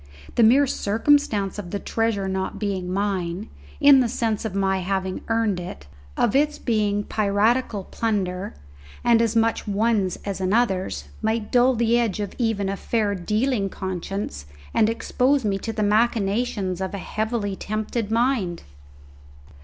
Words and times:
The 0.33 0.41
mere 0.41 0.65
circumstance 0.65 1.59
of 1.59 1.69
the 1.69 1.77
treasure 1.77 2.27
not 2.27 2.57
being 2.57 2.91
mine, 2.91 3.49
in 3.79 3.99
the 3.99 4.09
sense 4.09 4.45
of 4.45 4.55
my 4.55 4.79
having 4.79 5.21
earned 5.27 5.59
it, 5.59 5.85
of 6.17 6.35
its 6.35 6.57
being 6.57 7.03
piratical 7.03 7.83
plunder, 7.83 8.55
and 9.03 9.21
as 9.21 9.35
much 9.35 9.67
one's 9.67 10.15
as 10.25 10.41
another's, 10.41 11.03
might 11.21 11.51
dull 11.51 11.75
the 11.75 11.99
edge 11.99 12.19
even 12.39 12.67
of 12.67 12.79
a 12.79 12.81
fair 12.81 13.13
dealing 13.13 13.69
conscience 13.69 14.47
and 14.73 14.89
expose 14.89 15.45
me 15.45 15.59
to 15.59 15.71
the 15.71 15.83
machinations 15.83 16.81
of 16.81 16.95
a 16.95 16.97
heavily 16.97 17.55
tempted 17.55 18.09
mind. 18.09 18.63